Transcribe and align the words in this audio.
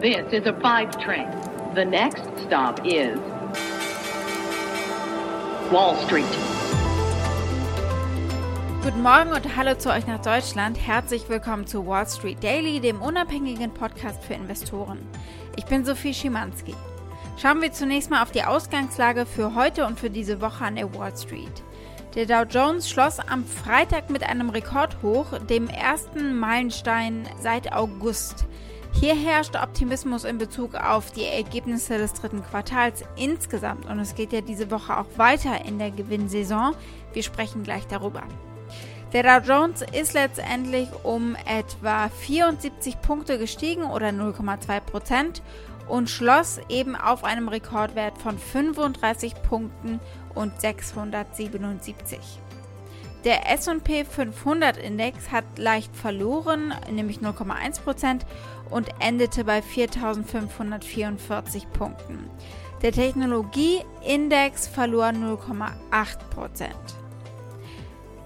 This 0.00 0.32
is 0.32 0.46
a 0.46 0.54
five 0.62 0.96
train. 0.98 1.28
The 1.74 1.84
next 1.84 2.22
stop 2.46 2.80
is 2.86 3.18
Wall 5.70 5.94
Street. 6.06 6.24
Guten 8.82 9.02
Morgen 9.02 9.30
und 9.34 9.56
hallo 9.58 9.74
zu 9.74 9.90
euch 9.90 10.06
nach 10.06 10.22
Deutschland. 10.22 10.78
Herzlich 10.78 11.28
willkommen 11.28 11.66
zu 11.66 11.86
Wall 11.86 12.08
Street 12.08 12.42
Daily, 12.42 12.80
dem 12.80 13.02
unabhängigen 13.02 13.74
Podcast 13.74 14.24
für 14.24 14.32
Investoren. 14.32 15.06
Ich 15.56 15.66
bin 15.66 15.84
Sophie 15.84 16.14
Schimanski. 16.14 16.74
Schauen 17.36 17.60
wir 17.60 17.70
zunächst 17.70 18.08
mal 18.08 18.22
auf 18.22 18.30
die 18.30 18.44
Ausgangslage 18.44 19.26
für 19.26 19.54
heute 19.54 19.86
und 19.86 20.00
für 20.00 20.08
diese 20.08 20.40
Woche 20.40 20.64
an 20.64 20.76
der 20.76 20.94
Wall 20.94 21.14
Street. 21.14 21.62
Der 22.14 22.24
Dow 22.24 22.48
Jones 22.48 22.88
schloss 22.88 23.20
am 23.20 23.44
Freitag 23.44 24.08
mit 24.08 24.22
einem 24.22 24.48
Rekordhoch, 24.48 25.38
dem 25.40 25.68
ersten 25.68 26.38
Meilenstein 26.38 27.28
seit 27.42 27.74
August. 27.74 28.46
Hier 28.92 29.14
herrscht 29.14 29.56
Optimismus 29.56 30.24
in 30.24 30.38
Bezug 30.38 30.74
auf 30.74 31.10
die 31.12 31.24
Ergebnisse 31.24 31.96
des 31.96 32.12
dritten 32.12 32.42
Quartals 32.42 33.02
insgesamt 33.16 33.86
und 33.86 33.98
es 33.98 34.14
geht 34.14 34.32
ja 34.32 34.40
diese 34.40 34.70
Woche 34.70 34.96
auch 34.98 35.06
weiter 35.16 35.64
in 35.64 35.78
der 35.78 35.90
Gewinnsaison. 35.90 36.74
Wir 37.12 37.22
sprechen 37.22 37.62
gleich 37.62 37.86
darüber. 37.86 38.22
Der 39.12 39.22
Dow 39.22 39.46
Jones 39.46 39.82
ist 39.92 40.12
letztendlich 40.12 40.88
um 41.02 41.34
etwa 41.46 42.08
74 42.08 43.00
Punkte 43.00 43.38
gestiegen 43.38 43.84
oder 43.84 44.08
0,2 44.08 44.80
Prozent 44.80 45.42
und 45.88 46.08
schloss 46.08 46.60
eben 46.68 46.94
auf 46.94 47.24
einem 47.24 47.48
Rekordwert 47.48 48.18
von 48.18 48.38
35 48.38 49.42
Punkten 49.42 49.98
und 50.34 50.60
677. 50.60 52.18
Der 53.24 53.50
SP 53.52 54.08
500 54.08 54.78
Index 54.78 55.30
hat 55.30 55.44
leicht 55.56 55.94
verloren, 55.94 56.72
nämlich 56.90 57.18
0,1% 57.18 58.20
und 58.70 58.88
endete 58.98 59.44
bei 59.44 59.60
4544 59.60 61.70
Punkten. 61.70 62.30
Der 62.80 62.92
Technologieindex 62.92 64.68
verlor 64.68 65.08
0,8%. 65.08 66.70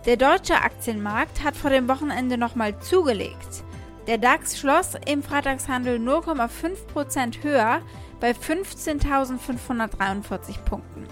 Der 0.06 0.17
deutsche 0.17 0.55
Aktienmarkt 0.55 1.42
hat 1.42 1.56
vor 1.56 1.70
dem 1.70 1.89
Wochenende 1.89 2.39
nochmal 2.39 2.79
zugelegt. 2.79 3.64
Der 4.06 4.19
DAX 4.19 4.56
schloss 4.58 4.92
im 5.06 5.25
Freitagshandel 5.25 5.98
0,5% 5.98 7.42
höher 7.42 7.81
bei 8.20 8.33
15.543 8.33 10.62
Punkten. 10.64 11.08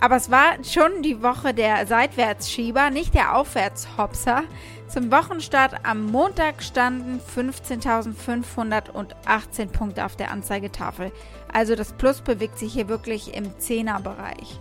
Aber 0.00 0.16
es 0.16 0.30
war 0.30 0.64
schon 0.64 1.02
die 1.02 1.22
Woche 1.22 1.54
der 1.54 1.86
Seitwärtsschieber, 1.86 2.90
nicht 2.90 3.14
der 3.14 3.36
Aufwärtshopser. 3.36 4.42
Zum 4.88 5.10
Wochenstart 5.10 5.84
am 5.84 6.06
Montag 6.06 6.62
standen 6.62 7.20
15.518 7.36 9.66
Punkte 9.66 10.04
auf 10.04 10.16
der 10.16 10.30
Anzeigetafel. 10.30 11.10
Also 11.52 11.74
das 11.74 11.92
Plus 11.92 12.20
bewegt 12.20 12.58
sich 12.58 12.72
hier 12.72 12.88
wirklich 12.88 13.34
im 13.34 13.58
Zehnerbereich. 13.58 14.60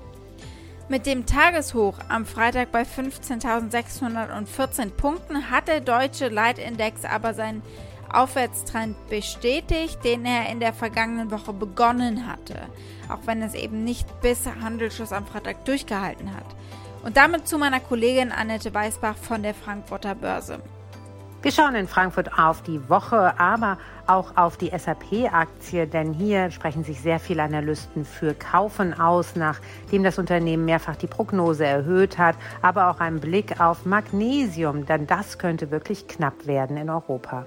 Mit 0.89 1.05
dem 1.05 1.25
Tageshoch 1.25 1.99
am 2.08 2.25
Freitag 2.25 2.71
bei 2.71 2.83
15.614 2.83 4.91
Punkten 4.91 5.52
hat 5.52 5.67
der 5.67 5.81
deutsche 5.81 6.30
Leitindex 6.30 7.03
aber 7.03 7.33
seinen 7.33 7.61
Aufwärtstrend 8.11 8.95
bestätigt, 9.09 10.03
den 10.03 10.25
er 10.25 10.50
in 10.50 10.59
der 10.59 10.73
vergangenen 10.73 11.31
Woche 11.31 11.53
begonnen 11.53 12.27
hatte, 12.27 12.55
auch 13.09 13.19
wenn 13.25 13.41
es 13.41 13.53
eben 13.53 13.83
nicht 13.83 14.22
bis 14.22 14.45
Handelsschluss 14.45 15.14
am 15.14 15.25
Freitag 15.25 15.66
durchgehalten 15.66 16.36
hat. 16.36 16.45
Und 17.03 17.17
damit 17.17 17.47
zu 17.47 17.58
meiner 17.58 17.80
Kollegin 17.80 18.31
Annette 18.31 18.73
Weißbach 18.73 19.16
von 19.16 19.44
der 19.44 19.53
Frankfurter 19.53 20.16
Börse. 20.16 20.59
Wir 21.44 21.52
schauen 21.52 21.75
in 21.75 21.88
Frankfurt 21.88 22.38
auf 22.38 22.64
die 22.64 22.89
Woche, 22.89 23.39
aber 23.39 23.77
auch 24.08 24.36
auf 24.36 24.58
die 24.58 24.71
SAP-Aktie, 24.75 25.86
denn 25.86 26.11
hier 26.11 26.49
sprechen 26.49 26.83
sich 26.83 26.99
sehr 26.99 27.19
viele 27.19 27.44
Analysten 27.44 28.05
für 28.05 28.33
Kaufen 28.33 28.99
aus, 28.99 29.36
nachdem 29.36 30.03
das 30.03 30.17
Unternehmen 30.17 30.66
mehrfach 30.66 30.95
die 30.95 31.08
Prognose 31.08 31.66
erhöht 31.66 32.17
hat, 32.17 32.36
aber 32.64 32.89
auch 32.89 32.99
ein 32.99 33.20
Blick 33.20 33.61
auf 33.61 33.86
Magnesium, 33.86 34.86
denn 34.87 35.05
das 35.05 35.37
könnte 35.37 35.70
wirklich 35.70 36.08
knapp 36.08 36.48
werden 36.48 36.76
in 36.76 36.89
Europa. 36.89 37.45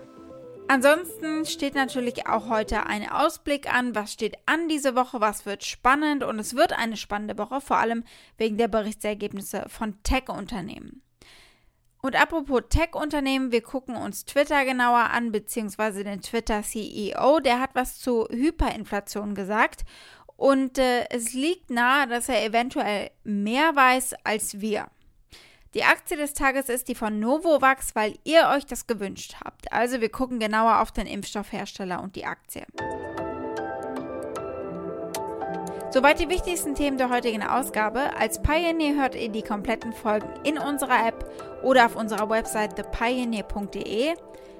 Ansonsten 0.72 1.46
steht 1.46 1.74
natürlich 1.74 2.28
auch 2.28 2.48
heute 2.48 2.86
ein 2.86 3.10
Ausblick 3.10 3.74
an, 3.74 3.96
was 3.96 4.12
steht 4.12 4.36
an 4.46 4.68
diese 4.68 4.94
Woche, 4.94 5.20
was 5.20 5.44
wird 5.44 5.64
spannend 5.64 6.22
und 6.22 6.38
es 6.38 6.54
wird 6.54 6.72
eine 6.72 6.96
spannende 6.96 7.36
Woche, 7.38 7.60
vor 7.60 7.78
allem 7.78 8.04
wegen 8.38 8.56
der 8.56 8.68
Berichtsergebnisse 8.68 9.64
von 9.66 10.00
Tech-Unternehmen. 10.04 11.02
Und 12.00 12.14
apropos 12.14 12.62
Tech-Unternehmen, 12.70 13.50
wir 13.50 13.62
gucken 13.62 13.96
uns 13.96 14.26
Twitter 14.26 14.64
genauer 14.64 15.10
an, 15.10 15.32
beziehungsweise 15.32 16.04
den 16.04 16.20
Twitter-CEO, 16.20 17.40
der 17.40 17.58
hat 17.58 17.70
was 17.74 17.98
zu 17.98 18.28
Hyperinflation 18.30 19.34
gesagt 19.34 19.80
und 20.36 20.78
äh, 20.78 21.04
es 21.10 21.32
liegt 21.32 21.70
nahe, 21.70 22.06
dass 22.06 22.28
er 22.28 22.44
eventuell 22.44 23.10
mehr 23.24 23.74
weiß 23.74 24.14
als 24.22 24.60
wir. 24.60 24.86
Die 25.74 25.84
Aktie 25.84 26.16
des 26.16 26.34
Tages 26.34 26.68
ist 26.68 26.88
die 26.88 26.96
von 26.96 27.20
Novavax, 27.20 27.94
weil 27.94 28.18
ihr 28.24 28.48
euch 28.52 28.66
das 28.66 28.88
gewünscht 28.88 29.36
habt. 29.44 29.72
Also 29.72 30.00
wir 30.00 30.10
gucken 30.10 30.40
genauer 30.40 30.80
auf 30.80 30.90
den 30.90 31.06
Impfstoffhersteller 31.06 32.02
und 32.02 32.16
die 32.16 32.24
Aktie. 32.24 32.66
Soweit 35.92 36.18
die 36.18 36.28
wichtigsten 36.28 36.74
Themen 36.74 36.98
der 36.98 37.10
heutigen 37.10 37.44
Ausgabe. 37.44 38.16
Als 38.16 38.42
Pioneer 38.42 38.96
hört 38.96 39.14
ihr 39.14 39.28
die 39.28 39.42
kompletten 39.42 39.92
Folgen 39.92 40.28
in 40.42 40.58
unserer 40.58 41.06
App 41.06 41.24
oder 41.62 41.86
auf 41.86 41.94
unserer 41.94 42.28
Website 42.28 42.74
thepioneer.de. 42.74 44.14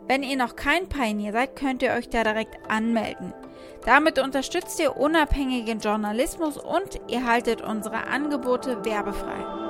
Wenn 0.07 0.23
ihr 0.23 0.37
noch 0.37 0.55
kein 0.55 0.89
Pioneer 0.89 1.33
seid, 1.33 1.57
könnt 1.57 1.83
ihr 1.83 1.93
euch 1.93 2.09
da 2.09 2.23
direkt 2.23 2.57
anmelden. 2.71 3.35
Damit 3.85 4.21
unterstützt 4.21 4.79
ihr 4.79 4.97
unabhängigen 4.97 5.81
Journalismus 5.81 6.57
und 6.57 7.01
ihr 7.09 7.27
haltet 7.27 7.63
unsere 7.63 8.07
Angebote 8.07 8.85
werbefrei. 8.85 9.70